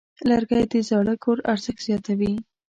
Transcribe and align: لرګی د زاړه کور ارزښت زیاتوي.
لرګی 0.29 0.63
د 0.71 0.73
زاړه 0.89 1.15
کور 1.23 1.37
ارزښت 1.53 1.81
زیاتوي. 1.87 2.33